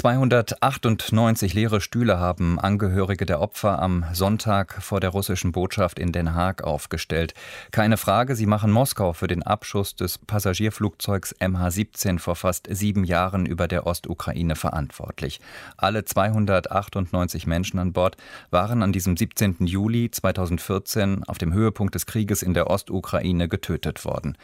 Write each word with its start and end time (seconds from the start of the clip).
298 0.00 1.52
leere 1.52 1.82
Stühle 1.82 2.18
haben 2.18 2.58
Angehörige 2.58 3.26
der 3.26 3.42
Opfer 3.42 3.82
am 3.82 4.06
Sonntag 4.14 4.82
vor 4.82 4.98
der 4.98 5.10
russischen 5.10 5.52
Botschaft 5.52 5.98
in 5.98 6.10
Den 6.10 6.32
Haag 6.32 6.64
aufgestellt. 6.64 7.34
Keine 7.70 7.98
Frage, 7.98 8.34
sie 8.34 8.46
machen 8.46 8.70
Moskau 8.70 9.12
für 9.12 9.26
den 9.26 9.42
Abschuss 9.42 9.94
des 9.94 10.16
Passagierflugzeugs 10.16 11.34
MH17 11.38 12.18
vor 12.18 12.34
fast 12.34 12.66
sieben 12.70 13.04
Jahren 13.04 13.44
über 13.44 13.68
der 13.68 13.86
Ostukraine 13.86 14.56
verantwortlich. 14.56 15.38
Alle 15.76 16.02
298 16.06 17.46
Menschen 17.46 17.78
an 17.78 17.92
Bord 17.92 18.16
waren 18.50 18.82
an 18.82 18.92
diesem 18.92 19.18
17. 19.18 19.66
Juli 19.66 20.10
2014 20.10 21.24
auf 21.24 21.36
dem 21.36 21.52
Höhepunkt 21.52 21.94
des 21.94 22.06
Krieges 22.06 22.42
in 22.42 22.54
der 22.54 22.70
Ostukraine 22.70 23.48
getötet 23.48 24.06
worden. 24.06 24.38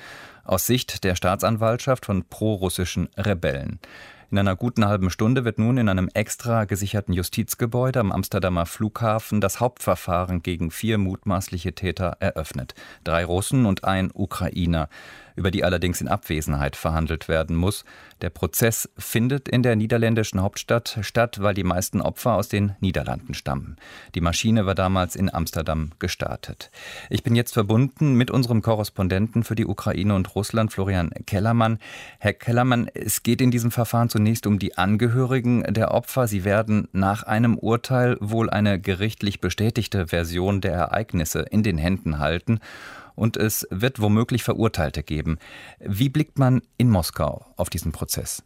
Aus 0.45 0.67
Sicht 0.67 1.03
der 1.03 1.15
Staatsanwaltschaft 1.15 2.05
von 2.05 2.25
prorussischen 2.25 3.09
Rebellen. 3.17 3.81
In 4.29 4.39
einer 4.39 4.57
guten 4.57 4.87
halben 4.87 5.11
Stunde 5.11 5.45
wird 5.45 5.61
nun 5.61 5.79
in 5.79 5.89
einem 5.89 6.09
extra 6.13 6.65
gesicherten 6.65 7.13
Justizgebäude 7.13 8.01
am 8.01 8.11
Amsterdamer 8.11 8.67
Flughafen 8.67 9.41
das 9.41 9.61
Hauptverfahren 9.61 10.43
gegen 10.43 10.73
vier 10.73 10.99
mutmaßliche 10.99 11.75
Täter 11.75 12.17
eröffnet. 12.19 12.75
Drei 13.05 13.25
Russen 13.25 13.67
und 13.67 13.85
ein 13.85 14.11
Ukrainer 14.13 14.89
über 15.37 15.51
die 15.51 15.63
allerdings 15.63 16.01
in 16.01 16.09
Abwesenheit 16.09 16.75
verhandelt 16.75 17.29
werden 17.29 17.55
muss. 17.57 17.85
Der 18.23 18.31
Prozess 18.31 18.89
findet 18.97 19.49
in 19.49 19.63
der 19.63 19.77
niederländischen 19.77 20.41
Hauptstadt 20.41 20.99
statt, 21.03 21.43
weil 21.43 21.55
die 21.55 21.65
meisten 21.65 22.01
Opfer 22.01 22.35
aus 22.35 22.49
den 22.49 22.75
Niederlanden 22.81 23.35
stammen. 23.35 23.77
Die 24.15 24.23
Maschine 24.23 24.67
war 24.67 24.75
damals 24.75 25.15
in 25.15 25.33
Amsterdam 25.33 25.91
gestartet. 25.99 26.71
Ich 27.11 27.23
bin 27.23 27.37
jetzt 27.37 27.53
verbunden 27.53 28.15
mit 28.15 28.31
unserem 28.31 28.63
Korrespondenten 28.63 29.45
für 29.45 29.55
die 29.55 29.67
Ukraine 29.67 30.15
und 30.15 30.35
Russland, 30.35 30.73
Florian 30.73 31.11
Kellermann. 31.27 31.79
Herr 32.19 32.33
Kellermann, 32.33 32.89
es 32.95 33.23
geht 33.23 33.43
in 33.43 33.51
diesem 33.51 33.71
Verfahren 33.71 34.09
zunächst 34.09 34.47
um 34.47 34.59
die 34.59 34.79
Angehörigen 34.79 35.63
der 35.69 35.93
Opfer. 35.93 36.27
Sie 36.27 36.45
werden 36.45 36.89
nach 36.93 37.23
einem 37.25 37.59
Urteil 37.59 38.17
wohl 38.21 38.49
eine 38.49 38.81
gerichtlich 38.81 39.41
bestätigte 39.41 40.07
Version 40.07 40.63
der 40.63 40.73
Ereignisse 40.73 41.41
in 41.41 41.63
den 41.63 41.77
Händen 41.77 42.19
halten 42.19 42.61
und 43.17 43.37
es 43.37 43.67
wird 43.71 44.01
womöglich 44.01 44.45
Verurteilte 44.45 45.03
geben. 45.03 45.39
Wie 45.81 46.09
blickt 46.09 46.39
man 46.39 46.63
in 46.79 46.89
Moskau 46.89 47.45
auf 47.57 47.69
diesen 47.69 47.91
Prozess? 47.91 48.45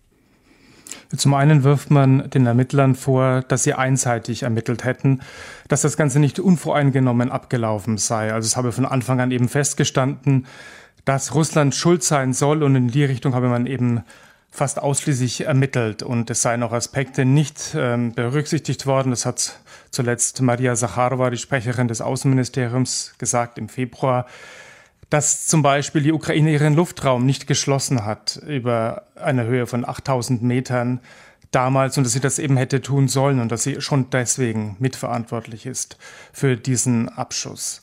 Zum 1.17 1.35
einen 1.35 1.63
wirft 1.63 1.91
man 1.91 2.31
den 2.31 2.47
Ermittlern 2.47 2.95
vor, 2.95 3.43
dass 3.43 3.65
sie 3.65 3.75
einseitig 3.75 4.43
ermittelt 4.43 4.85
hätten, 4.85 5.21
dass 5.69 5.83
das 5.83 5.97
Ganze 5.97 6.19
nicht 6.19 6.39
unvoreingenommen 6.39 7.31
abgelaufen 7.31 7.99
sei. 7.99 8.33
Also 8.33 8.47
es 8.47 8.57
habe 8.57 8.73
von 8.73 8.87
Anfang 8.87 9.21
an 9.21 9.31
eben 9.31 9.49
festgestanden, 9.49 10.47
dass 11.05 11.35
Russland 11.35 11.75
schuld 11.75 12.03
sein 12.03 12.33
soll 12.33 12.63
und 12.63 12.77
in 12.77 12.89
die 12.89 13.05
Richtung 13.05 13.35
habe 13.35 13.49
man 13.49 13.67
eben 13.67 14.03
fast 14.51 14.81
ausschließlich 14.81 15.47
ermittelt 15.47 16.03
und 16.03 16.29
es 16.31 16.43
seien 16.43 16.63
auch 16.63 16.73
Aspekte 16.73 17.25
nicht 17.25 17.75
ähm, 17.75 18.13
berücksichtigt 18.13 18.85
worden. 18.87 19.11
Das 19.11 19.25
hat 19.25 19.61
zuletzt 19.91 20.43
Maria 20.43 20.75
Sacharowa, 20.77 21.31
die 21.31 21.37
Sprecherin 21.37 21.89
des 21.89 22.01
Außenministeriums, 22.01 23.15
gesagt 23.19 23.59
im 23.59 23.69
Februar, 23.69 24.27
dass 25.09 25.47
zum 25.47 25.63
Beispiel 25.63 26.03
die 26.03 26.13
Ukraine 26.13 26.53
ihren 26.53 26.75
Luftraum 26.75 27.27
nicht 27.27 27.47
geschlossen 27.47 28.05
hat 28.05 28.41
über 28.47 29.05
eine 29.17 29.45
Höhe 29.45 29.67
von 29.67 29.89
8000 29.89 30.43
Metern 30.43 31.01
damals 31.51 31.99
und 31.99 32.05
dass 32.05 32.13
sie 32.13 32.21
das 32.21 32.39
eben 32.39 32.57
hätte 32.57 32.81
tun 32.81 33.09
sollen 33.09 33.41
und 33.41 33.51
dass 33.51 33.65
sie 33.65 33.81
schon 33.81 34.11
deswegen 34.11 34.77
mitverantwortlich 34.79 35.67
ist 35.67 35.97
für 36.33 36.57
diesen 36.57 37.09
Abschuss. 37.09 37.83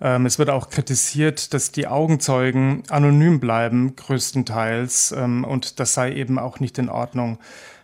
Ähm, 0.00 0.26
es 0.26 0.38
wird 0.38 0.50
auch 0.50 0.70
kritisiert, 0.70 1.52
dass 1.54 1.72
die 1.72 1.86
Augenzeugen 1.86 2.82
anonym 2.88 3.40
bleiben, 3.40 3.96
größtenteils. 3.96 5.12
Ähm, 5.12 5.44
und 5.44 5.80
das 5.80 5.94
sei 5.94 6.12
eben 6.12 6.38
auch 6.38 6.60
nicht 6.60 6.78
in 6.78 6.88
Ordnung, 6.88 7.38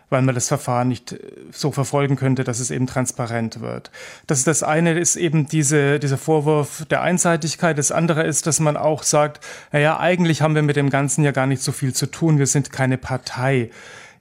weil 0.09 0.21
man 0.21 0.33
das 0.33 0.47
Verfahren 0.47 0.87
nicht 0.87 1.11
äh, 1.11 1.19
so 1.51 1.71
verfolgen 1.71 2.15
könnte, 2.15 2.43
dass 2.43 2.59
es 2.59 2.71
eben 2.71 2.87
transparent 2.87 3.61
wird. 3.61 3.91
Das 4.25 4.39
ist 4.39 4.47
das 4.47 4.63
eine 4.63 4.97
ist 4.97 5.15
eben 5.15 5.47
diese, 5.47 5.99
dieser 5.99 6.17
Vorwurf 6.17 6.85
der 6.89 7.01
Einseitigkeit. 7.01 7.77
Das 7.77 7.91
andere 7.91 8.23
ist, 8.23 8.47
dass 8.47 8.59
man 8.59 8.77
auch 8.77 9.03
sagt, 9.03 9.45
naja, 9.71 9.99
eigentlich 9.99 10.41
haben 10.41 10.55
wir 10.55 10.63
mit 10.63 10.75
dem 10.75 10.89
Ganzen 10.89 11.23
ja 11.23 11.31
gar 11.31 11.47
nicht 11.47 11.61
so 11.61 11.71
viel 11.71 11.93
zu 11.93 12.07
tun. 12.07 12.39
Wir 12.39 12.47
sind 12.47 12.71
keine 12.71 12.97
Partei 12.97 13.69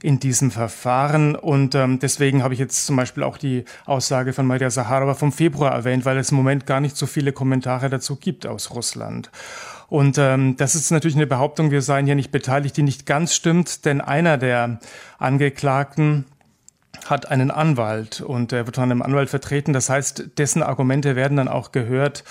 in 0.02 0.20
diesem 0.20 0.50
Verfahren. 0.50 1.34
Und 1.34 1.74
ähm, 1.74 1.98
deswegen 1.98 2.42
habe 2.42 2.54
ich 2.54 2.60
jetzt 2.60 2.86
zum 2.86 2.96
Beispiel 2.96 3.22
auch 3.22 3.38
die 3.38 3.64
Aussage 3.84 4.32
von 4.32 4.46
Maria 4.46 4.70
Saharova 4.70 5.14
vom 5.14 5.32
Februar 5.32 5.72
erwähnt, 5.72 6.04
weil 6.04 6.18
es 6.18 6.30
im 6.30 6.36
Moment 6.36 6.66
gar 6.66 6.80
nicht 6.80 6.96
so 6.96 7.06
viele 7.06 7.32
Kommentare 7.32 7.90
dazu 7.90 8.16
gibt 8.16 8.46
aus 8.46 8.70
Russland. 8.74 9.30
Und 9.88 10.18
ähm, 10.18 10.56
das 10.56 10.74
ist 10.74 10.90
natürlich 10.90 11.16
eine 11.16 11.26
Behauptung, 11.26 11.70
wir 11.70 11.82
seien 11.82 12.06
hier 12.06 12.16
nicht 12.16 12.32
beteiligt, 12.32 12.76
die 12.76 12.82
nicht 12.82 13.06
ganz 13.06 13.34
stimmt, 13.34 13.84
denn 13.84 14.00
einer 14.00 14.36
der 14.36 14.80
Angeklagten 15.18 16.24
hat 17.04 17.30
einen 17.30 17.50
Anwalt 17.50 18.20
und 18.20 18.52
er 18.52 18.66
wird 18.66 18.76
von 18.76 18.90
einem 18.90 19.02
Anwalt 19.02 19.30
vertreten. 19.30 19.72
Das 19.72 19.88
heißt, 19.88 20.38
dessen 20.38 20.62
Argumente 20.62 21.14
werden 21.14 21.36
dann 21.36 21.48
auch 21.48 21.70
gehört 21.70 22.24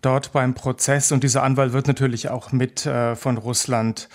dort 0.00 0.32
beim 0.32 0.54
Prozess 0.54 1.12
und 1.12 1.24
dieser 1.24 1.42
Anwalt 1.42 1.72
wird 1.72 1.86
natürlich 1.86 2.28
auch 2.28 2.52
mit 2.52 2.86
äh, 2.86 3.16
von 3.16 3.38
Russland 3.38 4.08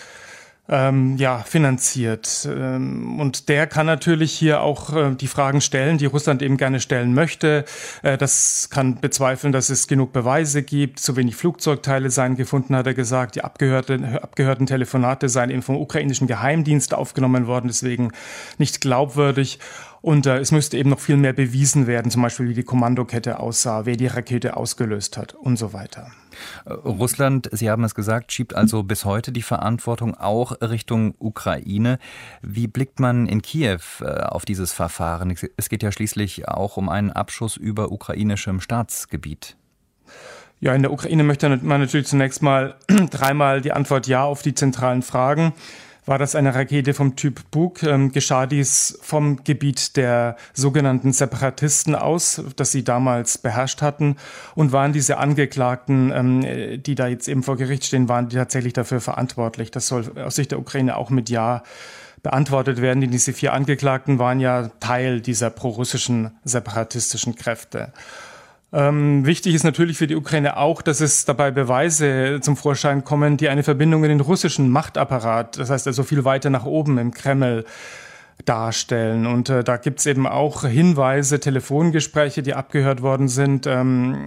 ähm, 0.70 1.16
ja, 1.18 1.40
finanziert. 1.40 2.48
Ähm, 2.52 3.20
und 3.20 3.50
der 3.50 3.68
kann 3.68 3.86
natürlich 3.86 4.34
hier 4.34 4.62
auch 4.62 4.94
äh, 4.94 5.16
die 5.16 5.28
Fragen 5.28 5.62
stellen, 5.62 5.98
die 5.98 6.06
Russland 6.06 6.42
eben 6.42 6.58
gerne 6.58 6.80
stellen 6.80 7.14
möchte. 7.14 7.66
Äh, 8.04 8.18
das 8.18 8.70
kann 8.70 9.00
bezweifeln, 9.00 9.54
dass 9.54 9.70
es 9.70 9.88
genug 9.88 10.12
Beweise 10.12 10.64
gibt. 10.64 11.00
Zu 11.00 11.16
wenig 11.16 11.36
Flugzeugteile 11.36 12.10
seien 12.10 12.36
gefunden, 12.36 12.76
hat 12.76 12.88
er 12.88 12.94
gesagt. 12.94 13.36
Die 13.36 13.44
abgehörten, 13.44 14.18
abgehörten 14.18 14.66
Telefonate 14.66 15.30
seien 15.30 15.50
eben 15.50 15.62
vom 15.62 15.78
ukrainischen 15.78 16.28
Geheimdienst 16.28 16.94
aufgenommen 16.94 17.48
worden, 17.48 17.68
deswegen 17.68 18.12
nicht 18.58 18.82
glaubwürdig. 18.82 19.60
Und 20.08 20.26
äh, 20.26 20.38
es 20.38 20.54
müsste 20.54 20.78
eben 20.78 20.90
noch 20.90 21.02
viel 21.02 21.18
mehr 21.18 21.34
bewiesen 21.34 21.86
werden, 21.86 22.10
zum 22.10 22.22
Beispiel 22.22 22.48
wie 22.48 22.54
die 22.54 22.64
Kommandokette 22.64 23.42
aussah, 23.42 23.86
wer 23.86 23.98
die 23.98 24.08
Rakete 24.08 24.56
ausgelöst 24.56 25.18
hat 25.18 25.34
und 25.34 25.58
so 25.58 25.74
weiter. 25.74 26.12
Äh, 26.64 26.72
Russland, 26.72 27.50
Sie 27.52 27.70
haben 27.70 27.84
es 27.84 27.94
gesagt, 27.94 28.32
schiebt 28.32 28.56
also 28.56 28.84
bis 28.84 29.04
heute 29.04 29.34
die 29.34 29.42
Verantwortung 29.42 30.16
auch 30.16 30.62
Richtung 30.62 31.14
Ukraine. 31.20 32.00
Wie 32.42 32.68
blickt 32.68 33.02
man 33.02 33.28
in 33.28 33.42
Kiew 33.42 33.82
äh, 34.00 34.06
auf 34.06 34.46
dieses 34.46 34.72
Verfahren? 34.72 35.36
Es 35.58 35.68
geht 35.68 35.84
ja 35.84 35.92
schließlich 35.92 36.48
auch 36.48 36.78
um 36.78 36.88
einen 36.88 37.12
Abschuss 37.12 37.58
über 37.58 37.92
ukrainischem 37.92 38.62
Staatsgebiet. 38.62 39.58
Ja, 40.62 40.74
in 40.74 40.84
der 40.84 40.94
Ukraine 40.94 41.26
möchte 41.26 41.50
man 41.50 41.82
natürlich 41.82 42.08
zunächst 42.08 42.42
mal 42.42 42.76
dreimal 43.12 43.60
die 43.60 43.74
Antwort 43.74 44.08
Ja 44.08 44.24
auf 44.24 44.42
die 44.42 44.56
zentralen 44.56 45.02
Fragen 45.02 45.52
war 46.08 46.18
das 46.18 46.36
eine 46.36 46.56
Rakete 46.56 46.94
vom 46.94 47.16
Typ 47.16 47.52
Bug. 47.52 47.84
Ähm, 47.84 48.12
geschah 48.12 48.48
dies 48.48 48.98
vom 49.02 49.44
Gebiet 49.44 49.98
der 49.98 50.38
sogenannten 50.54 51.12
Separatisten 51.12 51.96
aus, 51.96 52.42
das 52.56 52.72
sie 52.72 52.84
damals 52.84 53.38
beherrscht 53.38 53.82
hatten. 53.82 54.16
Und 54.56 54.72
waren 54.72 54.94
diese 54.94 55.18
Angeklagten, 55.18 56.12
ähm, 56.12 56.82
die 56.82 56.96
da 56.96 57.08
jetzt 57.08 57.28
eben 57.28 57.44
vor 57.44 57.58
Gericht 57.58 57.84
stehen, 57.86 58.10
waren 58.10 58.30
die 58.30 58.38
tatsächlich 58.38 58.74
dafür 58.74 59.02
verantwortlich? 59.02 59.70
Das 59.70 59.88
soll 59.88 60.18
aus 60.18 60.36
Sicht 60.36 60.52
der 60.52 60.60
Ukraine 60.60 60.96
auch 60.96 61.10
mit 61.10 61.30
Ja 61.30 61.64
beantwortet 62.24 62.82
werden. 62.82 63.02
Denn 63.02 63.12
diese 63.12 63.34
vier 63.34 63.54
Angeklagten 63.54 64.18
waren 64.18 64.40
ja 64.40 64.70
Teil 64.80 65.22
dieser 65.22 65.50
prorussischen 65.50 66.32
separatistischen 66.46 67.36
Kräfte. 67.36 67.92
Ähm, 68.74 69.26
wichtig 69.26 69.56
ist 69.56 69.64
natürlich 69.64 69.98
für 69.98 70.08
die 70.08 70.16
Ukraine 70.16 70.58
auch, 70.58 70.82
dass 70.82 71.00
es 71.00 71.24
dabei 71.24 71.52
Beweise 71.52 72.40
zum 72.42 72.58
Vorschein 72.58 73.04
kommen, 73.04 73.38
die 73.38 73.48
eine 73.48 73.64
Verbindung 73.64 74.04
in 74.04 74.10
den 74.10 74.20
russischen 74.20 74.70
Machtapparat, 74.70 75.58
das 75.58 75.70
heißt 75.70 75.88
also 75.88 76.04
viel 76.04 76.26
weiter 76.26 76.50
nach 76.50 76.66
oben 76.66 76.98
im 76.98 77.14
Kreml, 77.14 77.64
darstellen. 78.46 79.26
Und 79.26 79.50
äh, 79.50 79.64
da 79.64 79.78
gibt's 79.78 80.06
eben 80.06 80.28
auch 80.28 80.64
Hinweise, 80.64 81.40
Telefongespräche, 81.40 82.44
die 82.44 82.54
abgehört 82.54 83.02
worden 83.02 83.28
sind. 83.28 83.68
Ähm, 83.68 84.26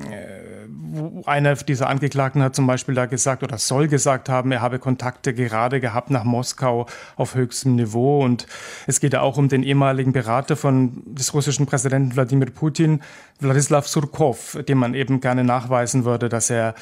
einer 1.26 1.54
dieser 1.56 1.88
Angeklagten 1.88 2.42
hat 2.42 2.54
zum 2.54 2.66
Beispiel 2.66 2.94
da 2.94 3.06
gesagt 3.06 3.42
oder 3.42 3.58
soll 3.58 3.88
gesagt 3.88 4.28
haben, 4.28 4.52
er 4.52 4.60
habe 4.60 4.78
Kontakte 4.78 5.34
gerade 5.34 5.80
gehabt 5.80 6.10
nach 6.10 6.24
Moskau 6.24 6.86
auf 7.16 7.34
höchstem 7.34 7.76
Niveau. 7.76 8.22
Und 8.24 8.46
es 8.86 9.00
geht 9.00 9.14
auch 9.14 9.36
um 9.36 9.48
den 9.48 9.62
ehemaligen 9.62 10.12
Berater 10.12 10.56
von 10.56 11.02
des 11.06 11.34
russischen 11.34 11.66
Präsidenten 11.66 12.16
Wladimir 12.16 12.50
Putin, 12.50 13.02
Wladislav 13.38 13.86
Surkov, 13.86 14.58
dem 14.68 14.78
man 14.78 14.94
eben 14.94 15.20
gerne 15.20 15.44
nachweisen 15.44 16.04
würde, 16.04 16.28
dass 16.28 16.50
er 16.50 16.74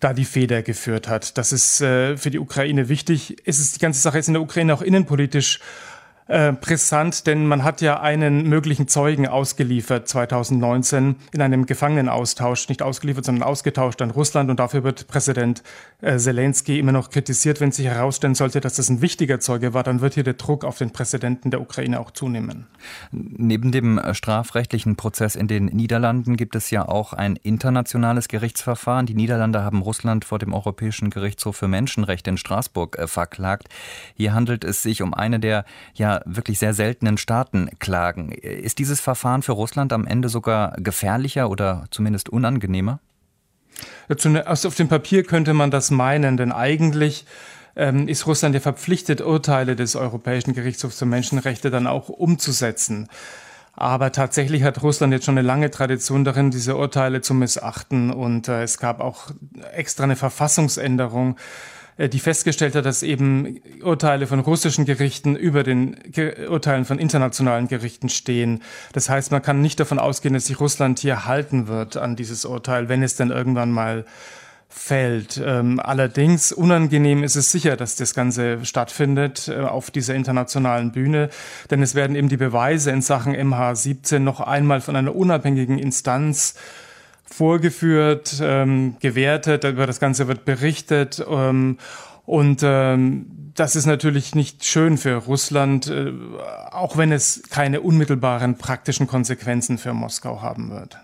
da 0.00 0.12
die 0.12 0.24
Feder 0.24 0.62
geführt 0.62 1.08
hat. 1.08 1.38
Das 1.38 1.52
ist 1.52 1.80
äh, 1.80 2.16
für 2.16 2.30
die 2.30 2.38
Ukraine 2.38 2.88
wichtig. 2.88 3.36
Es 3.44 3.58
ist 3.58 3.76
die 3.76 3.80
ganze 3.80 4.00
Sache 4.00 4.16
jetzt 4.18 4.28
in 4.28 4.34
der 4.34 4.42
Ukraine 4.42 4.74
auch 4.74 4.82
innenpolitisch 4.82 5.60
äh, 6.28 6.52
brisant, 6.52 7.26
denn 7.26 7.46
man 7.46 7.62
hat 7.62 7.80
ja 7.80 8.00
einen 8.00 8.48
möglichen 8.48 8.88
Zeugen 8.88 9.28
ausgeliefert 9.28 10.08
2019 10.08 11.16
in 11.32 11.42
einem 11.42 11.66
Gefangenenaustausch, 11.66 12.68
nicht 12.68 12.82
ausgeliefert, 12.82 13.24
sondern 13.24 13.44
ausgetauscht 13.44 14.02
an 14.02 14.10
Russland 14.10 14.50
und 14.50 14.58
dafür 14.58 14.82
wird 14.82 15.06
Präsident 15.06 15.62
äh, 16.00 16.16
Zelensky 16.18 16.78
immer 16.78 16.92
noch 16.92 17.10
kritisiert. 17.10 17.60
Wenn 17.60 17.70
sich 17.70 17.86
herausstellen 17.86 18.34
sollte, 18.34 18.60
dass 18.60 18.74
das 18.74 18.88
ein 18.88 19.02
wichtiger 19.02 19.38
Zeuge 19.38 19.72
war, 19.72 19.84
dann 19.84 20.00
wird 20.00 20.14
hier 20.14 20.24
der 20.24 20.34
Druck 20.34 20.64
auf 20.64 20.78
den 20.78 20.90
Präsidenten 20.90 21.50
der 21.50 21.60
Ukraine 21.60 22.00
auch 22.00 22.10
zunehmen. 22.10 22.66
Neben 23.12 23.70
dem 23.70 23.98
äh, 23.98 24.12
strafrechtlichen 24.12 24.96
Prozess 24.96 25.36
in 25.36 25.46
den 25.46 25.66
Niederlanden 25.66 26.36
gibt 26.36 26.56
es 26.56 26.70
ja 26.70 26.88
auch 26.88 27.12
ein 27.12 27.36
internationales 27.36 28.26
Gerichtsverfahren. 28.26 29.06
Die 29.06 29.14
Niederlande 29.14 29.62
haben 29.62 29.80
Russland 29.80 30.24
vor 30.24 30.40
dem 30.40 30.52
Europäischen 30.52 31.10
Gerichtshof 31.10 31.56
für 31.56 31.68
Menschenrechte 31.68 32.30
in 32.30 32.36
Straßburg 32.36 32.98
äh, 32.98 33.06
verklagt. 33.06 33.68
Hier 34.16 34.34
handelt 34.34 34.64
es 34.64 34.82
sich 34.82 35.02
um 35.02 35.14
eine 35.14 35.38
der 35.38 35.64
ja 35.94 36.15
wirklich 36.24 36.58
sehr 36.58 36.74
seltenen 36.74 37.18
Staatenklagen. 37.18 38.30
Ist 38.30 38.78
dieses 38.78 39.00
Verfahren 39.00 39.42
für 39.42 39.52
Russland 39.52 39.92
am 39.92 40.06
Ende 40.06 40.28
sogar 40.28 40.72
gefährlicher 40.78 41.50
oder 41.50 41.84
zumindest 41.90 42.28
unangenehmer? 42.28 43.00
Also 44.08 44.68
auf 44.68 44.74
dem 44.74 44.88
Papier 44.88 45.24
könnte 45.24 45.52
man 45.52 45.70
das 45.70 45.90
meinen, 45.90 46.36
denn 46.36 46.52
eigentlich 46.52 47.26
ähm, 47.76 48.08
ist 48.08 48.26
Russland 48.26 48.54
ja 48.54 48.60
verpflichtet, 48.60 49.20
Urteile 49.20 49.76
des 49.76 49.96
Europäischen 49.96 50.54
Gerichtshofs 50.54 50.98
für 50.98 51.06
Menschenrechte 51.06 51.70
dann 51.70 51.86
auch 51.86 52.08
umzusetzen. 52.08 53.08
Aber 53.74 54.10
tatsächlich 54.10 54.62
hat 54.62 54.82
Russland 54.82 55.12
jetzt 55.12 55.26
schon 55.26 55.36
eine 55.36 55.46
lange 55.46 55.70
Tradition 55.70 56.24
darin, 56.24 56.50
diese 56.50 56.76
Urteile 56.76 57.20
zu 57.20 57.34
missachten. 57.34 58.10
Und 58.10 58.48
äh, 58.48 58.62
es 58.62 58.78
gab 58.78 59.00
auch 59.00 59.30
extra 59.74 60.04
eine 60.04 60.16
Verfassungsänderung 60.16 61.36
die 61.98 62.18
festgestellt 62.18 62.74
hat, 62.74 62.84
dass 62.84 63.02
eben 63.02 63.60
Urteile 63.82 64.26
von 64.26 64.40
russischen 64.40 64.84
Gerichten 64.84 65.34
über 65.34 65.62
den 65.62 65.96
Urteilen 66.48 66.84
von 66.84 66.98
internationalen 66.98 67.68
Gerichten 67.68 68.08
stehen. 68.08 68.62
Das 68.92 69.08
heißt, 69.08 69.32
man 69.32 69.42
kann 69.42 69.62
nicht 69.62 69.80
davon 69.80 69.98
ausgehen, 69.98 70.34
dass 70.34 70.46
sich 70.46 70.60
Russland 70.60 70.98
hier 70.98 71.24
halten 71.24 71.68
wird 71.68 71.96
an 71.96 72.16
dieses 72.16 72.44
Urteil, 72.44 72.88
wenn 72.88 73.02
es 73.02 73.16
dann 73.16 73.30
irgendwann 73.30 73.70
mal 73.70 74.04
fällt. 74.68 75.40
Ähm, 75.42 75.80
allerdings 75.80 76.52
unangenehm 76.52 77.24
ist 77.24 77.36
es 77.36 77.50
sicher, 77.50 77.76
dass 77.76 77.96
das 77.96 78.14
Ganze 78.14 78.64
stattfindet 78.64 79.48
äh, 79.48 79.60
auf 79.60 79.90
dieser 79.90 80.14
internationalen 80.14 80.92
Bühne, 80.92 81.30
denn 81.70 81.82
es 81.82 81.94
werden 81.94 82.14
eben 82.14 82.28
die 82.28 82.36
Beweise 82.36 82.90
in 82.90 83.00
Sachen 83.00 83.34
MH17 83.34 84.18
noch 84.18 84.40
einmal 84.40 84.80
von 84.80 84.96
einer 84.96 85.16
unabhängigen 85.16 85.78
Instanz 85.78 86.54
vorgeführt, 87.30 88.40
ähm, 88.40 88.96
gewertet, 89.00 89.64
über 89.64 89.86
das 89.86 90.00
Ganze 90.00 90.28
wird 90.28 90.44
berichtet. 90.44 91.24
Ähm, 91.28 91.78
und 92.24 92.62
ähm, 92.62 93.52
das 93.54 93.76
ist 93.76 93.86
natürlich 93.86 94.34
nicht 94.34 94.64
schön 94.64 94.98
für 94.98 95.14
Russland, 95.14 95.88
äh, 95.88 96.12
auch 96.70 96.96
wenn 96.96 97.12
es 97.12 97.42
keine 97.50 97.80
unmittelbaren 97.80 98.58
praktischen 98.58 99.06
Konsequenzen 99.06 99.78
für 99.78 99.94
Moskau 99.94 100.42
haben 100.42 100.70
wird. 100.70 100.98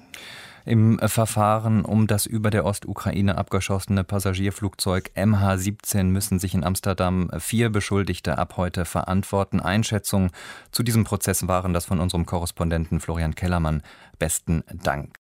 Im 0.64 1.00
Verfahren 1.00 1.84
um 1.84 2.06
das 2.06 2.26
über 2.26 2.50
der 2.50 2.64
Ostukraine 2.64 3.36
abgeschossene 3.36 4.04
Passagierflugzeug 4.04 5.10
MH17 5.16 6.04
müssen 6.04 6.38
sich 6.38 6.54
in 6.54 6.62
Amsterdam 6.62 7.30
vier 7.38 7.70
Beschuldigte 7.70 8.38
ab 8.38 8.56
heute 8.56 8.84
verantworten. 8.84 9.58
Einschätzungen 9.58 10.30
zu 10.70 10.84
diesem 10.84 11.02
Prozess 11.02 11.48
waren 11.48 11.72
das 11.72 11.86
von 11.86 11.98
unserem 11.98 12.26
Korrespondenten 12.26 13.00
Florian 13.00 13.34
Kellermann. 13.34 13.82
Besten 14.18 14.62
Dank. 14.84 15.21